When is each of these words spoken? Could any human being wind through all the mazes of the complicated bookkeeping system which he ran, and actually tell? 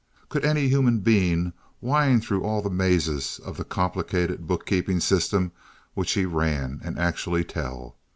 Could 0.29 0.43
any 0.43 0.67
human 0.67 1.01
being 1.01 1.53
wind 1.79 2.23
through 2.23 2.41
all 2.41 2.63
the 2.63 2.71
mazes 2.71 3.37
of 3.45 3.55
the 3.57 3.63
complicated 3.63 4.47
bookkeeping 4.47 4.99
system 4.99 5.51
which 5.93 6.13
he 6.13 6.25
ran, 6.25 6.81
and 6.83 6.97
actually 6.97 7.43
tell? 7.43 7.97